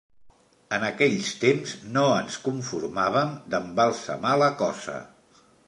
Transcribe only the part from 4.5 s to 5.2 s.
cosa.